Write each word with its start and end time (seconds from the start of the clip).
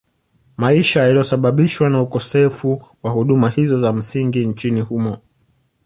Maisha 0.57 0.99
yaliyosababishwa 1.03 1.89
na 1.89 2.01
ukosefu 2.01 2.85
wa 3.03 3.11
huduma 3.11 3.49
hizo 3.49 3.79
za 3.79 3.93
msingi 3.93 4.45
nchini 4.45 4.81
humo 4.81 5.17